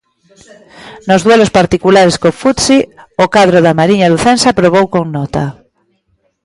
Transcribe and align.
Nos 1.07 1.23
duelos 1.25 1.53
particulares 1.59 2.15
co 2.21 2.29
Futsi 2.41 2.77
o 3.23 3.25
cadro 3.35 3.59
da 3.65 3.77
mariña 3.79 4.11
lucense 4.13 4.45
aprobou 4.49 4.85
con 4.93 5.05
nota. 5.17 5.43